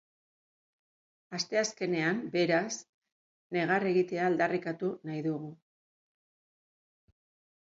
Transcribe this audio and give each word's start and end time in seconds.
Asteazkenean, 1.39 2.23
beraz, 2.37 2.71
negar 3.57 3.87
egitea 3.91 4.25
aldarrikatu 4.31 4.91
nahi 5.11 5.23
dugu. 5.29 5.53